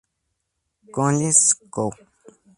Collins, 0.95 1.41
Co. 1.73 1.85